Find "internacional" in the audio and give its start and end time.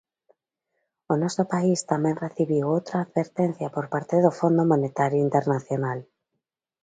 5.27-5.99